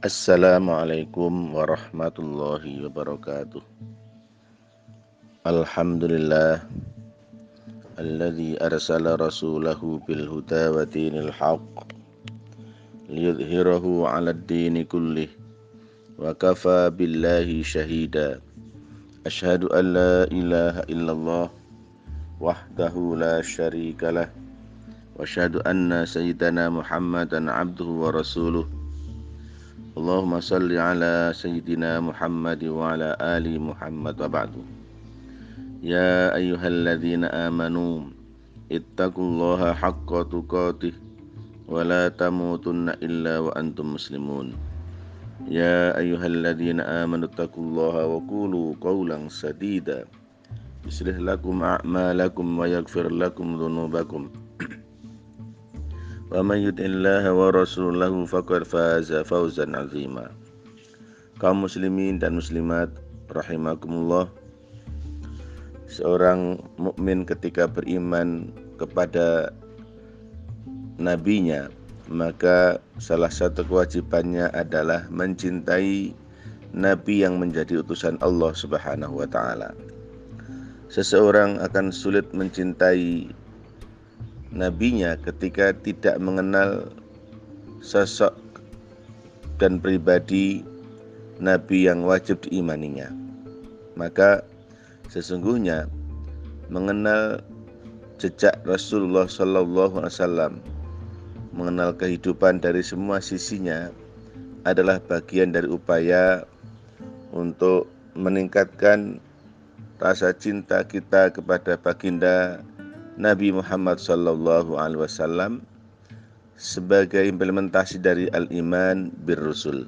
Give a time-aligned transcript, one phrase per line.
[0.00, 3.60] Assalamualaikum warahmatullahi wabarakatuh.
[5.44, 6.64] Alhamdulillah
[8.00, 11.84] alladzi arsala rasulahu bil huda wa dinil haqq
[13.12, 15.28] liyudhhirahu 'ala ad-din kullih
[16.16, 18.40] wa kafa billahi shahida.
[19.28, 21.52] Ashhadu an la ilaha illallah
[22.40, 24.32] wahdahu la syarika lah
[25.20, 28.79] wa asyhadu anna sayyidana Muhammadan 'abduhu wa rasuluh
[29.90, 34.54] اللهم صل على سيدنا محمد وعلى آل محمد وبعد.
[35.82, 37.94] يا أيها الذين آمنوا
[38.70, 40.94] اتقوا الله حق تقاته
[41.66, 44.54] ولا تموتن إلا وأنتم مسلمون.
[45.50, 50.06] يا أيها الذين آمنوا اتقوا الله وقولوا قولا سديدا.
[50.86, 54.22] يصلح لكم أعمالكم ويغفر لكم ذنوبكم.
[56.38, 60.30] Man yuti'illaha wa rasulahu faqad faza fawzan azima.
[61.42, 62.86] Kaum muslimin dan muslimat
[63.34, 64.30] rahimakumullah.
[65.90, 69.50] Seorang mukmin ketika beriman kepada
[71.02, 71.66] nabinya,
[72.06, 76.14] maka salah satu kewajibannya adalah mencintai
[76.70, 79.74] nabi yang menjadi utusan Allah Subhanahu wa taala.
[80.86, 83.26] Seseorang akan sulit mencintai
[84.50, 86.90] nabinya ketika tidak mengenal
[87.80, 88.34] sosok
[89.62, 90.66] dan pribadi
[91.40, 93.08] nabi yang wajib diimaninya.
[93.94, 94.44] Maka
[95.08, 95.86] sesungguhnya
[96.70, 97.42] mengenal
[98.20, 100.52] jejak Rasulullah Sallallahu Alaihi Wasallam,
[101.56, 103.88] mengenal kehidupan dari semua sisinya
[104.68, 106.44] adalah bagian dari upaya
[107.32, 109.18] untuk meningkatkan
[110.00, 112.60] rasa cinta kita kepada baginda
[113.20, 115.60] Nabi Muhammad sallallahu alaihi wasallam
[116.56, 119.84] sebagai implementasi dari al-iman bir rusul.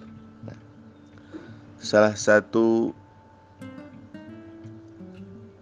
[1.81, 2.93] Salah satu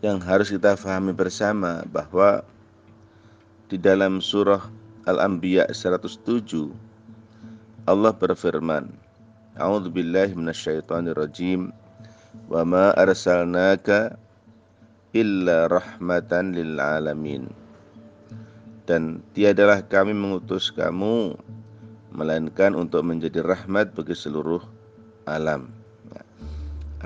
[0.03, 2.43] yang harus kita fahami bersama bahwa
[3.71, 4.67] di dalam surah
[5.07, 6.75] Al-Anbiya 107
[7.87, 8.91] Allah berfirman
[9.63, 11.71] A'udzu billahi minasyaitonir rajim
[12.51, 14.19] wa ma arsalnaka
[15.15, 17.60] illa rahmatan lil alamin
[18.91, 21.39] dan tiadalah kami mengutus kamu
[22.11, 24.59] melainkan untuk menjadi rahmat bagi seluruh
[25.31, 25.71] alam.
[26.11, 26.23] Ya.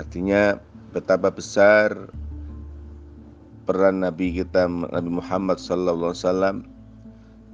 [0.01, 0.43] Artinya
[0.97, 2.09] betapa besar
[3.69, 6.57] peran Nabi kita Nabi Muhammad sallallahu alaihi wasallam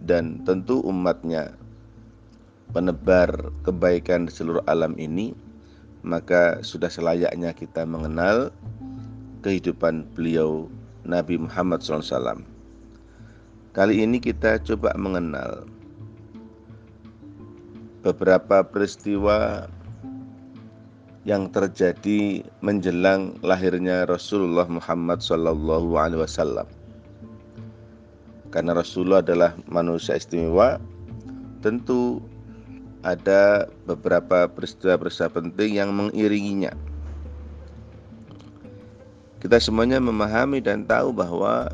[0.07, 1.51] dan tentu umatnya
[2.71, 3.35] penebar
[3.67, 5.35] kebaikan di seluruh alam ini
[6.07, 8.55] maka sudah selayaknya kita mengenal
[9.43, 10.71] kehidupan beliau
[11.03, 12.50] Nabi Muhammad SAW.
[13.71, 15.63] Kali ini kita coba mengenal
[18.03, 19.71] beberapa peristiwa
[21.23, 25.23] yang terjadi menjelang lahirnya Rasulullah Muhammad
[26.19, 26.67] Wasallam.
[28.51, 30.83] Karena Rasulullah adalah manusia istimewa,
[31.63, 32.19] tentu
[33.07, 36.75] ada beberapa peristiwa-peristiwa penting yang mengiringinya.
[39.39, 41.71] Kita semuanya memahami dan tahu bahwa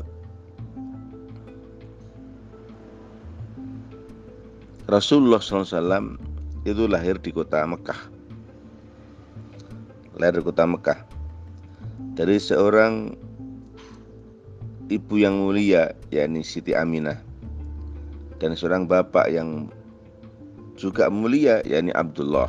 [4.87, 6.15] Rasulullah SAW
[6.63, 8.07] itu lahir di kota Mekah.
[10.15, 11.03] Lahir di kota Mekah.
[12.15, 13.11] Dari seorang
[14.87, 17.19] ibu yang mulia, yakni Siti Aminah.
[18.39, 19.67] Dan seorang bapak yang
[20.79, 22.47] juga mulia, yakni Abdullah.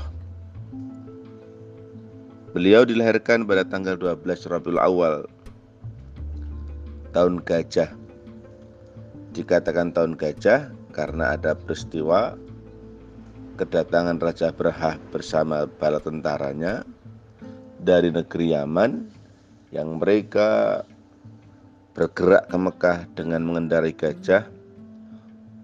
[2.54, 5.26] Beliau dilahirkan pada tanggal 12 Rabiul Awal
[7.10, 7.90] tahun gajah.
[9.34, 12.34] Dikatakan tahun gajah karena ada peristiwa
[13.58, 16.86] kedatangan Raja Berhah bersama bala tentaranya
[17.82, 19.10] dari negeri Yaman
[19.74, 20.82] yang mereka
[21.98, 24.46] bergerak ke Mekah dengan mengendarai gajah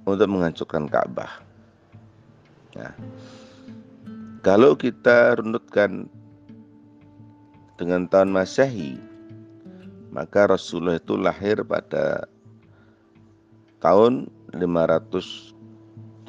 [0.05, 1.41] untuk menghancurkan Ka'bah.
[2.75, 2.93] Nah,
[4.43, 6.11] kalau kita runutkan
[7.79, 8.99] dengan tahun Masehi,
[10.11, 12.27] maka Rasulullah itu lahir pada
[13.79, 16.27] tahun 571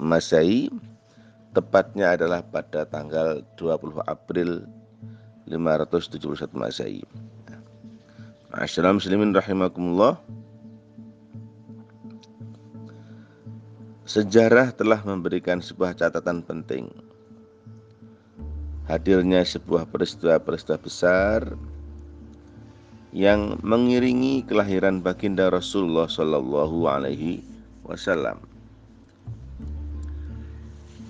[0.00, 0.72] Masehi
[1.54, 4.64] tepatnya adalah pada tanggal 20 April
[5.46, 7.04] 571 Masehi.
[8.54, 10.14] Assalamualaikum muslimin rahimakumullah.
[14.08, 16.88] Sejarah telah memberikan sebuah catatan penting.
[18.84, 21.56] Hadirnya sebuah peristiwa-peristiwa besar
[23.14, 27.46] yang mengiringi kelahiran baginda Rasulullah Shallallahu Alaihi
[27.86, 28.54] Wasallam.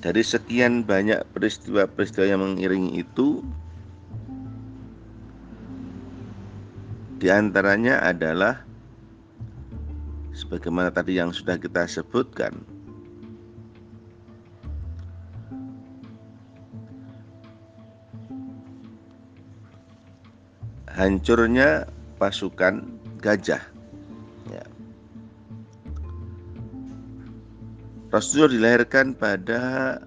[0.04, 3.40] dari sekian banyak peristiwa-peristiwa yang mengiringi itu
[7.16, 8.68] di antaranya adalah
[10.36, 12.52] sebagaimana tadi yang sudah kita sebutkan
[20.94, 21.90] hancurnya
[22.22, 22.86] pasukan
[23.18, 23.60] gajah
[24.46, 24.64] ya.
[28.14, 29.98] Rasulullah dilahirkan pada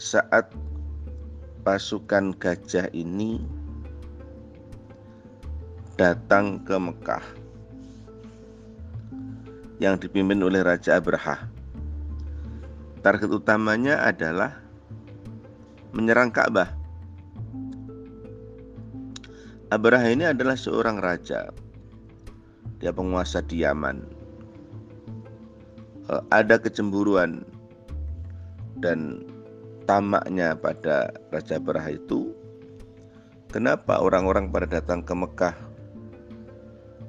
[0.00, 0.48] saat
[1.60, 3.44] pasukan gajah ini
[6.00, 7.24] datang ke Mekah
[9.76, 11.52] yang dipimpin oleh Raja Abraha.
[13.04, 14.56] Target utamanya adalah
[15.92, 16.77] menyerang Ka'bah.
[19.68, 21.52] Abraha ini adalah seorang raja.
[22.80, 24.00] Dia penguasa di Yaman.
[26.08, 27.44] E, ada kecemburuan
[28.80, 29.28] dan
[29.84, 32.32] tamaknya pada Raja Abraha itu.
[33.52, 35.56] Kenapa orang-orang pada datang ke Mekah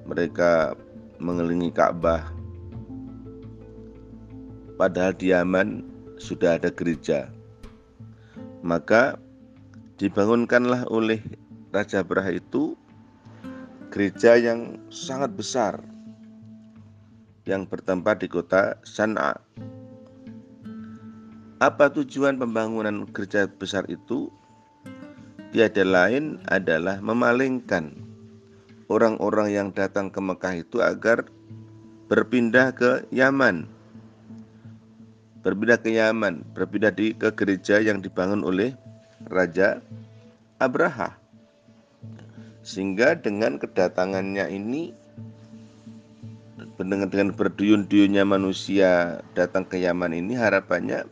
[0.10, 0.76] mereka
[1.22, 2.28] mengelilingi Ka'bah.
[4.76, 5.86] Padahal di Yaman
[6.20, 7.32] sudah ada gereja.
[8.66, 9.16] Maka
[9.96, 11.24] dibangunkanlah oleh
[11.70, 12.74] Raja Braha itu
[13.94, 15.82] gereja yang sangat besar
[17.46, 19.38] yang bertempat di kota San'a.
[21.62, 24.34] Apa tujuan pembangunan gereja besar itu?
[25.50, 27.98] Tiada lain adalah memalingkan
[28.90, 31.26] orang-orang yang datang ke Mekah itu agar
[32.10, 33.66] berpindah ke Yaman.
[35.42, 38.78] Berpindah ke Yaman, berpindah di ke gereja yang dibangun oleh
[39.26, 39.82] Raja
[40.62, 41.18] Abraha.
[42.70, 44.94] Sehingga dengan kedatangannya ini
[46.78, 51.10] dengan dengan berduyun-duyunnya manusia datang ke Yaman ini harapannya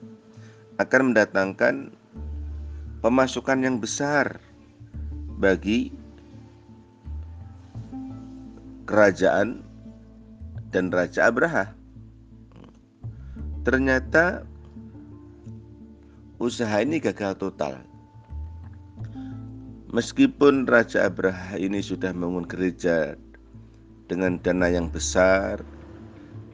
[0.77, 1.89] akan mendatangkan
[3.01, 4.37] pemasukan yang besar
[5.41, 5.89] bagi
[8.85, 9.65] kerajaan
[10.69, 11.73] dan Raja Abraha.
[13.65, 14.45] Ternyata
[16.37, 17.86] usaha ini gagal total.
[19.95, 23.15] Meskipun Raja Abraha ini sudah membangun gereja
[24.11, 25.63] dengan dana yang besar,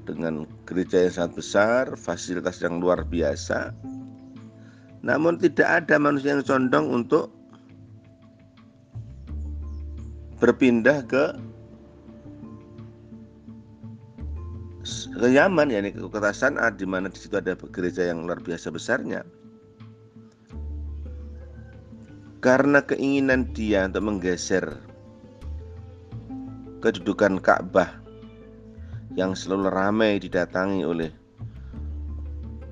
[0.05, 3.73] dengan gereja yang sangat besar, fasilitas yang luar biasa,
[5.01, 7.33] namun tidak ada manusia yang condong untuk
[10.37, 11.33] berpindah ke
[15.15, 18.69] ke Yaman ya ke kota San'a di mana di situ ada gereja yang luar biasa
[18.69, 19.23] besarnya.
[22.43, 24.83] Karena keinginan dia untuk menggeser
[26.83, 28.03] kedudukan Ka'bah
[29.15, 31.07] yang selalu ramai didatangi oleh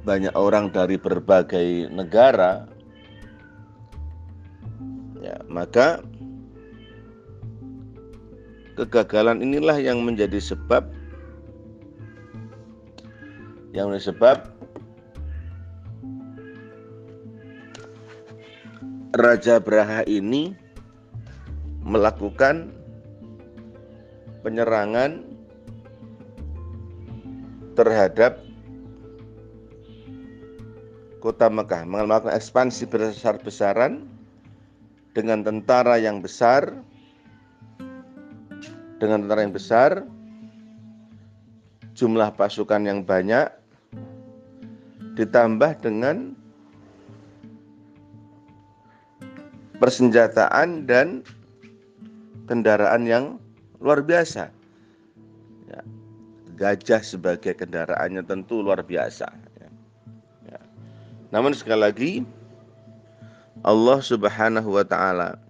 [0.03, 2.67] banyak orang dari berbagai negara
[5.23, 6.03] ya maka
[8.75, 10.83] kegagalan inilah yang menjadi sebab
[13.71, 14.50] yang disebab
[19.11, 20.55] Raja Braha ini
[21.83, 22.71] melakukan
[24.39, 25.27] penyerangan
[27.75, 28.39] terhadap
[31.19, 34.07] kota Mekah, melakukan ekspansi besar-besaran
[35.11, 36.71] dengan tentara yang besar,
[38.95, 40.07] dengan tentara yang besar,
[41.99, 43.51] jumlah pasukan yang banyak,
[45.19, 46.40] ditambah dengan
[49.81, 51.25] persenjataan dan
[52.45, 53.25] kendaraan yang
[53.81, 54.53] luar biasa.
[55.65, 55.81] Ya,
[56.53, 59.25] gajah sebagai kendaraannya tentu luar biasa.
[59.57, 59.69] Ya.
[60.53, 60.61] Ya.
[61.33, 62.11] Namun sekali lagi
[63.65, 65.41] Allah Subhanahu wa taala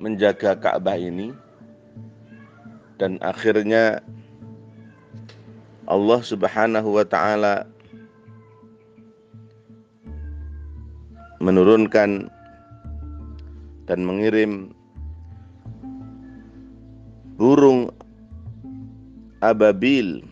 [0.00, 1.36] menjaga Ka'bah ini
[2.96, 4.00] dan akhirnya
[5.84, 7.68] Allah Subhanahu wa taala
[11.44, 12.32] menurunkan
[13.84, 14.72] dan mengirim
[17.36, 17.92] burung
[19.44, 20.24] ababil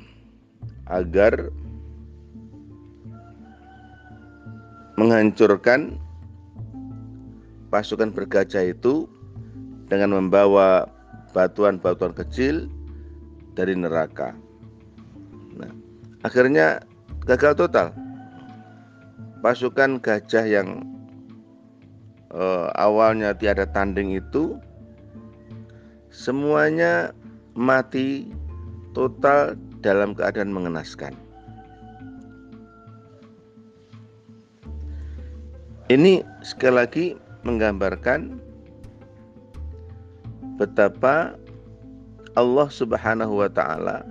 [0.89, 1.53] agar
[4.97, 6.01] menghancurkan
[7.69, 9.05] pasukan bergajah itu
[9.93, 10.89] dengan membawa
[11.37, 12.73] batuan-batuan kecil
[13.53, 14.33] dari neraka.
[15.57, 15.73] Nah,
[16.25, 16.81] akhirnya
[17.29, 17.93] gagal total.
[19.43, 20.92] Pasukan gajah yang
[22.33, 24.57] eh, awalnya tiada tanding itu
[26.13, 27.13] semuanya
[27.57, 28.29] mati
[28.97, 31.17] total dalam keadaan mengenaskan.
[35.93, 37.07] Ini sekali lagi
[37.45, 38.41] menggambarkan
[40.57, 41.37] betapa
[42.33, 44.07] Allah Subhanahu wa taala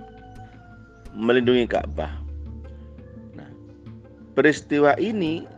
[1.16, 2.22] melindungi Ka'bah.
[3.34, 3.50] Nah,
[4.36, 5.48] peristiwa ini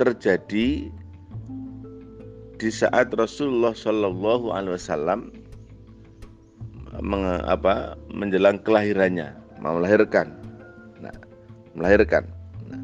[0.00, 0.88] terjadi
[2.56, 5.32] di saat Rasulullah Shallallahu Alaihi Wasallam
[7.44, 10.32] apa, menjelang kelahirannya, mau melahirkan,
[10.96, 11.12] nah,
[11.76, 12.24] melahirkan.
[12.72, 12.80] Nah,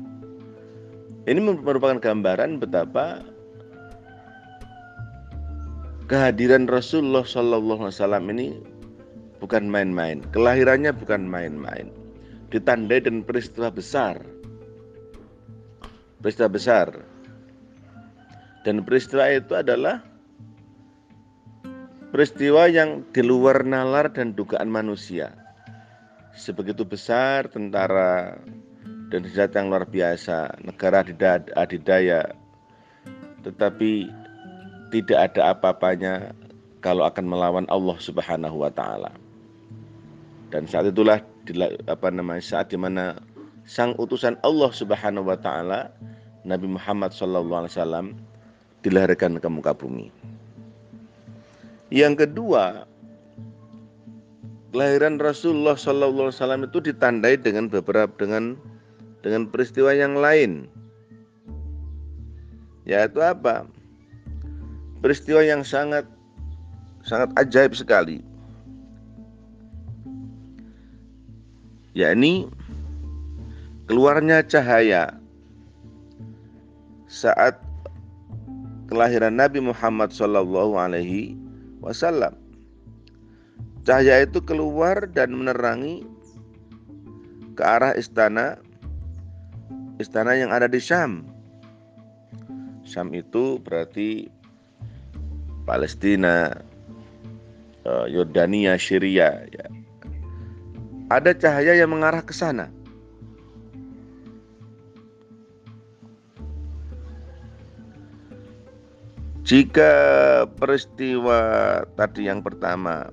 [1.24, 3.24] ini merupakan gambaran betapa
[6.12, 8.46] kehadiran Rasulullah Shallallahu Alaihi Wasallam ini
[9.40, 11.88] bukan main-main, kelahirannya bukan main-main,
[12.52, 14.20] ditandai dengan peristiwa besar,
[16.20, 17.11] peristiwa besar
[18.62, 20.02] dan peristiwa itu adalah
[22.14, 25.34] peristiwa yang di luar nalar dan dugaan manusia.
[26.32, 28.40] Sebegitu besar tentara
[29.12, 31.04] dan senjata yang luar biasa, negara
[31.58, 32.32] adidaya,
[33.44, 34.08] tetapi
[34.94, 36.32] tidak ada apa-apanya
[36.80, 39.12] kalau akan melawan Allah Subhanahu wa taala.
[40.48, 41.20] Dan saat itulah
[41.88, 43.18] apa namanya saat di mana
[43.66, 45.92] sang utusan Allah Subhanahu wa taala
[46.44, 48.06] Nabi Muhammad sallallahu alaihi wasallam
[48.82, 50.10] dilahirkan ke muka bumi.
[51.92, 52.84] Yang kedua,
[54.72, 58.56] kelahiran Rasulullah Sallallahu Alaihi Wasallam itu ditandai dengan beberapa dengan
[59.22, 60.66] dengan peristiwa yang lain,
[62.88, 63.68] yaitu apa?
[65.04, 66.08] Peristiwa yang sangat
[67.06, 68.24] sangat ajaib sekali,
[71.92, 72.48] yakni
[73.86, 75.12] keluarnya cahaya
[77.12, 77.60] saat
[78.92, 81.32] kelahiran Nabi Muhammad Shallallahu Alaihi
[81.80, 82.36] Wasallam.
[83.88, 86.04] Cahaya itu keluar dan menerangi
[87.56, 88.60] ke arah istana
[89.96, 91.24] istana yang ada di Syam.
[92.84, 94.28] Syam itu berarti
[95.64, 96.52] Palestina,
[97.88, 99.40] eh, Yordania, Syria.
[99.48, 99.66] Ya.
[101.08, 102.68] Ada cahaya yang mengarah ke sana.
[109.42, 109.90] Jika
[110.54, 111.40] peristiwa
[111.98, 113.10] tadi yang pertama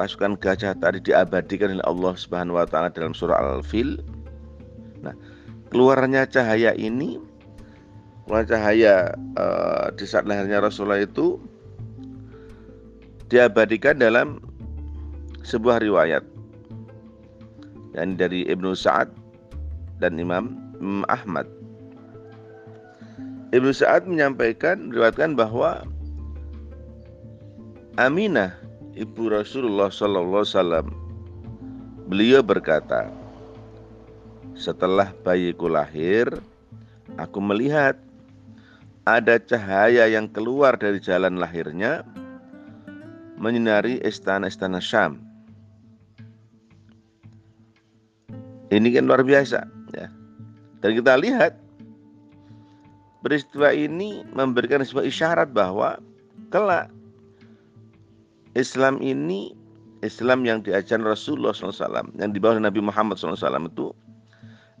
[0.00, 4.00] pasukan gajah tadi diabadikan oleh Allah Subhanahu wa taala dalam surah Al-Fil.
[5.04, 5.12] Nah,
[5.68, 7.20] keluarnya cahaya ini
[8.24, 11.36] keluar cahaya uh, di saat lahirnya Rasulullah itu
[13.28, 14.40] diabadikan dalam
[15.44, 16.24] sebuah riwayat
[17.92, 19.12] dan dari Ibnu Sa'ad
[20.00, 20.56] dan Imam
[21.12, 21.59] Ahmad
[23.50, 25.82] Ibnu Sa'ad menyampaikan meriwayatkan bahwa
[27.98, 28.54] Aminah
[28.94, 30.86] ibu Rasulullah sallallahu wasallam
[32.06, 33.10] beliau berkata
[34.54, 36.30] setelah bayiku lahir
[37.18, 37.98] aku melihat
[39.02, 42.06] ada cahaya yang keluar dari jalan lahirnya
[43.40, 45.18] menyinari istana-istana Syam.
[48.70, 49.66] Ini kan luar biasa
[49.96, 50.06] ya.
[50.78, 51.58] Dan kita lihat
[53.20, 56.00] Peristiwa ini memberikan sebuah isyarat bahwa
[56.48, 56.88] kelak
[58.56, 59.52] Islam ini
[60.00, 63.92] Islam yang diajarkan Rasulullah SAW yang dibawa Nabi Muhammad SAW itu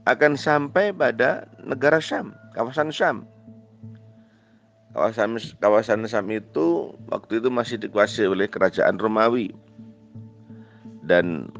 [0.08, 3.28] akan sampai pada negara Syam, kawasan Syam.
[4.96, 9.52] Kawasan kawasan Syam itu waktu itu masih dikuasai oleh kerajaan Romawi
[11.04, 11.52] dan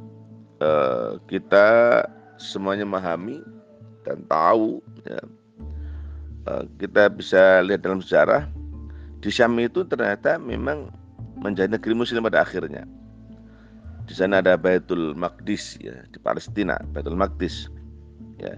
[0.64, 2.02] eh, kita
[2.40, 3.44] semuanya memahami
[4.08, 5.20] dan tahu ya,
[6.80, 8.48] kita bisa lihat dalam sejarah
[9.20, 10.88] di Syam itu ternyata memang
[11.40, 12.88] menjadi negeri muslim pada akhirnya.
[14.08, 17.68] Di sana ada Baitul Maqdis ya, di Palestina, Baitul Maqdis
[18.40, 18.56] ya,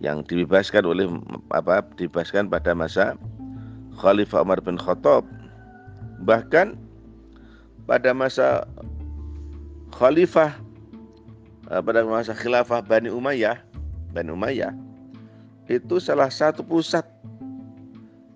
[0.00, 1.06] yang dibebaskan oleh
[1.52, 1.84] apa?
[2.00, 3.14] dibebaskan pada masa
[4.00, 5.28] Khalifah Umar bin Khattab.
[6.24, 6.74] Bahkan
[7.84, 8.64] pada masa
[9.94, 10.56] Khalifah
[11.68, 13.60] eh, pada masa khilafah Bani Umayyah,
[14.16, 14.72] Bani Umayyah
[15.70, 17.06] itu salah satu pusat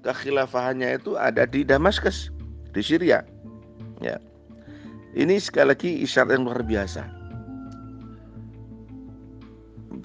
[0.07, 2.31] kekhilafahannya itu ada di Damaskus,
[2.71, 3.27] di Syria.
[3.99, 4.23] Ya.
[5.19, 7.03] Ini sekali lagi isyarat yang luar biasa.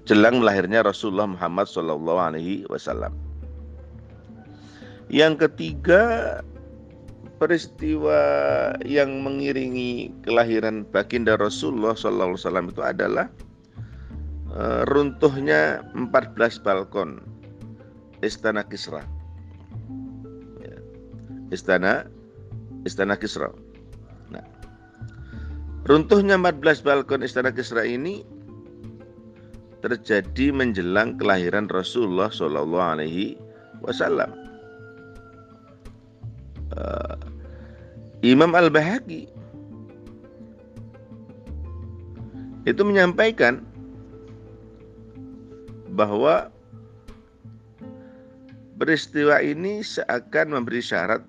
[0.10, 3.14] Jelang lahirnya Rasulullah Muhammad Shallallahu Alaihi Wasallam.
[5.10, 6.02] Yang ketiga,
[7.42, 8.18] peristiwa
[8.86, 13.30] yang mengiringi kelahiran baginda Rasulullah Wasallam itu adalah
[14.90, 17.22] runtuhnya 14 balkon
[18.26, 19.06] Istana Kisra.
[20.60, 20.78] Ya.
[21.54, 22.10] Istana
[22.84, 23.54] Istana Kisra.
[24.34, 24.46] Nah,
[25.86, 28.26] runtuhnya 14 balkon Istana Kisra ini
[29.80, 33.40] terjadi menjelang kelahiran Rasulullah Shallallahu Alaihi
[33.80, 34.50] Wasallam.
[36.76, 37.16] uh,
[38.22, 39.32] Imam Al-Bahaqi
[42.68, 43.64] itu menyampaikan
[46.00, 46.48] bahwa
[48.80, 51.20] peristiwa ini seakan memberi syarat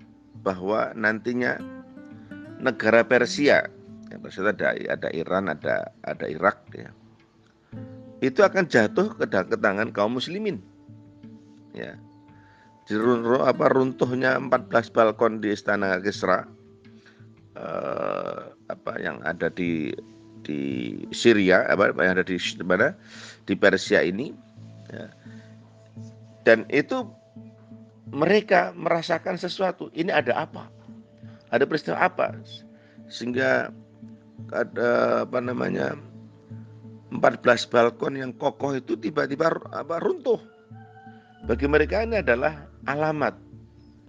[0.46, 1.58] bahwa nantinya
[2.62, 3.66] negara Persia,
[4.06, 6.94] ya, maksudnya ada ada Iran, ada ada Irak, ya,
[8.22, 10.62] itu akan jatuh ke, ke tangan kaum muslimin.
[11.74, 11.98] Ya.
[12.86, 16.42] Diruntuh, apa runtuhnya 14 balkon di istana Kisra
[17.54, 19.94] eh, apa yang ada di
[20.42, 22.34] di Syria apa yang ada di
[22.66, 22.96] mana
[23.46, 24.34] di Persia ini
[24.90, 25.06] ya.
[26.42, 27.06] dan itu
[28.10, 30.66] mereka merasakan sesuatu ini ada apa
[31.54, 32.34] ada peristiwa apa
[33.10, 33.70] sehingga
[34.50, 35.94] ada apa namanya
[37.10, 40.38] 14 balkon yang kokoh itu tiba-tiba apa runtuh.
[41.44, 43.34] Bagi mereka ini adalah alamat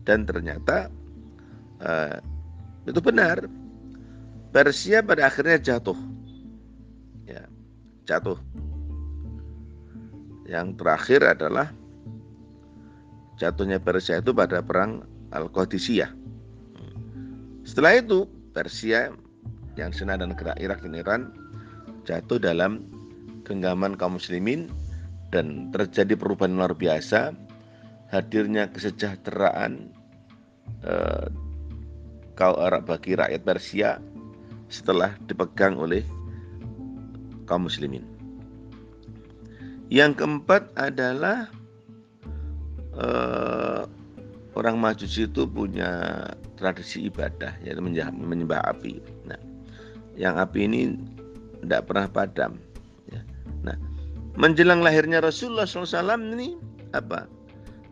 [0.06, 0.94] dan ternyata
[1.82, 2.18] uh,
[2.86, 3.50] itu benar.
[4.52, 5.96] Persia pada akhirnya jatuh.
[7.26, 7.48] Ya,
[8.06, 8.38] jatuh.
[10.52, 11.72] Yang terakhir adalah
[13.40, 16.12] jatuhnya Persia itu pada perang Al-Qadisiyah.
[17.64, 19.16] Setelah itu Persia
[19.80, 21.22] yang senada negara Irak dan Iran
[22.04, 22.84] jatuh dalam
[23.48, 24.68] genggaman kaum muslimin
[25.32, 27.32] dan terjadi perubahan luar biasa
[28.12, 29.88] hadirnya kesejahteraan
[30.84, 31.28] eh,
[32.42, 34.02] Arab bagi rakyat Persia
[34.68, 36.02] setelah dipegang oleh
[37.46, 38.11] kaum muslimin.
[39.92, 41.52] Yang keempat adalah
[42.96, 43.84] eh,
[44.56, 46.24] orang Majusi itu punya
[46.56, 47.84] tradisi ibadah yaitu
[48.16, 49.04] menyembah api.
[49.28, 49.36] Nah,
[50.16, 50.96] yang api ini
[51.68, 52.56] tidak pernah padam.
[53.12, 53.20] Ya.
[53.68, 53.76] Nah,
[54.40, 56.00] menjelang lahirnya Rasulullah SAW
[56.40, 56.56] ini
[56.96, 57.28] apa?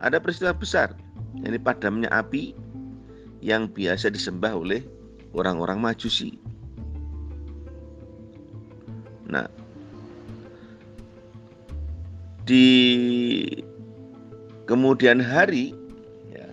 [0.00, 0.96] Ada peristiwa besar,
[1.44, 2.56] ini padamnya api
[3.44, 4.80] yang biasa disembah oleh
[5.36, 6.40] orang-orang Majusi.
[9.28, 9.46] Nah,
[12.50, 12.66] di
[14.66, 15.70] kemudian hari
[16.34, 16.50] ya,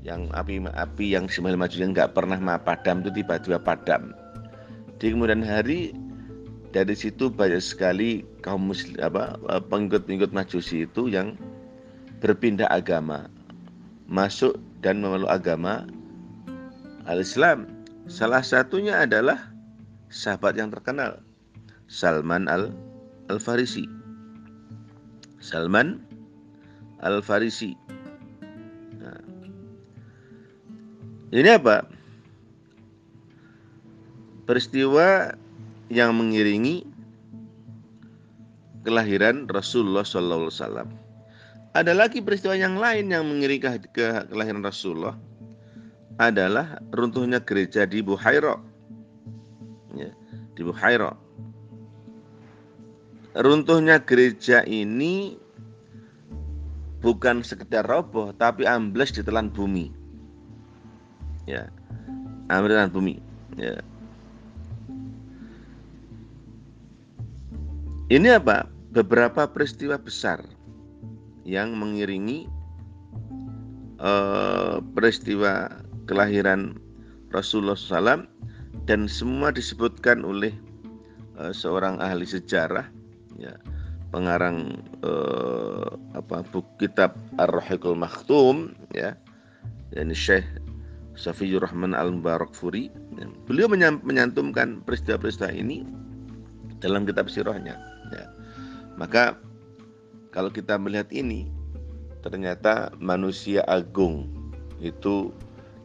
[0.00, 4.16] yang api-api yang sembilan majusi yang nggak pernah padam itu tiba-tiba padam.
[4.96, 5.92] Di kemudian hari
[6.72, 11.36] dari situ banyak sekali kaum muslim apa eh, pengikut-pengikut majusi itu yang
[12.24, 13.28] berpindah agama
[14.08, 15.84] masuk dan memeluk agama
[17.04, 17.68] al-Islam.
[18.08, 19.52] Salah satunya adalah
[20.08, 21.20] sahabat yang terkenal
[21.88, 22.72] Salman al
[23.28, 24.03] al Farisi
[25.44, 26.00] Salman
[27.04, 27.76] al Farisi
[28.96, 29.20] nah,
[31.36, 31.84] ini apa
[34.48, 35.36] peristiwa
[35.92, 36.84] yang mengiringi
[38.84, 40.88] kelahiran Rasulullah Sallallahu Alaihi Wasallam.
[41.74, 45.16] Ada lagi peristiwa yang lain yang mengiringi ke kelahiran Rasulullah
[46.22, 48.60] adalah runtuhnya gereja di Buhaira.
[49.98, 50.14] Ya,
[50.54, 51.18] di Buhaira.
[53.34, 55.34] Runtuhnya gereja ini
[57.02, 59.90] bukan sekedar roboh tapi ambles di telan bumi.
[61.50, 61.66] Ya.
[62.48, 63.14] Ambles di telan bumi.
[63.58, 63.76] Ya.
[68.12, 68.70] Ini apa?
[68.94, 70.38] Beberapa peristiwa besar
[71.42, 72.46] yang mengiringi
[73.98, 76.78] uh, peristiwa kelahiran
[77.34, 78.30] Rasulullah SAW
[78.86, 80.54] dan semua disebutkan oleh
[81.40, 82.86] uh, seorang ahli sejarah,
[83.38, 83.54] ya,
[84.14, 89.18] pengarang uh, apa buku kitab Ar-Rahiqul Maktum, ya,
[89.90, 90.46] dan Syekh
[91.14, 92.90] Safiyur Rahman Al Mubarakfuri.
[93.18, 93.26] Ya.
[93.46, 93.70] Beliau
[94.02, 95.86] menyantumkan peristiwa-peristiwa ini
[96.82, 97.78] dalam kitab sirahnya.
[98.10, 98.24] Ya.
[98.98, 99.38] Maka
[100.34, 101.46] kalau kita melihat ini,
[102.22, 104.26] ternyata manusia agung
[104.82, 105.30] itu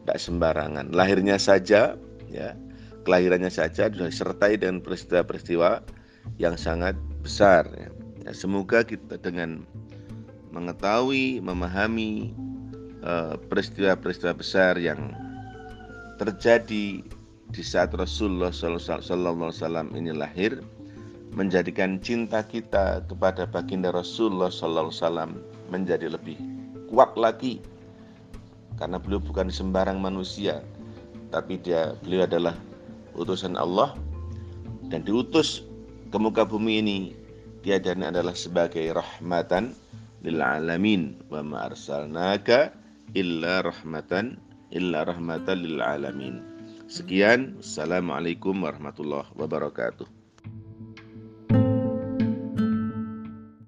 [0.02, 0.90] tidak sembarangan.
[0.90, 1.94] Lahirnya saja,
[2.26, 2.58] ya,
[3.06, 5.86] kelahirannya saja disertai dengan peristiwa-peristiwa
[6.42, 7.68] yang sangat besar.
[7.76, 7.88] Ya.
[8.28, 9.64] Ya, semoga kita dengan
[10.52, 12.36] mengetahui, memahami
[13.00, 15.16] eh, peristiwa-peristiwa uh, besar yang
[16.20, 17.00] terjadi
[17.50, 20.60] di saat Rasulullah SAW ini lahir,
[21.32, 25.30] menjadikan cinta kita kepada baginda Rasulullah Sallallahu Wasallam
[25.70, 26.34] menjadi lebih
[26.90, 27.62] kuat lagi
[28.82, 30.58] karena beliau bukan sembarang manusia
[31.30, 32.58] tapi dia beliau adalah
[33.14, 33.94] utusan Allah
[34.90, 35.69] dan diutus
[36.10, 36.98] ke muka bumi ini
[37.62, 39.78] dia dan adalah sebagai rahmatan
[40.26, 41.16] lil alamin.
[41.30, 42.74] Wa ma arsalnaka
[43.14, 44.36] illa rahmatan
[44.74, 46.42] illa rahmatan lil alamin.
[46.90, 47.62] Sekian.
[47.62, 50.19] Assalamualaikum warahmatullahi wabarakatuh